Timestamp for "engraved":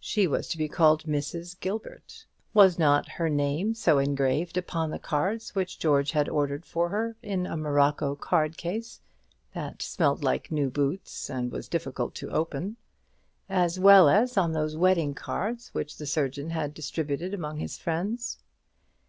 3.98-4.56